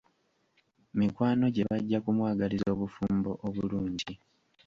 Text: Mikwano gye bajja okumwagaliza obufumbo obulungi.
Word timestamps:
Mikwano 0.97 1.45
gye 1.53 1.63
bajja 1.69 1.95
okumwagaliza 1.99 2.67
obufumbo 2.75 3.31
obulungi. 3.47 4.13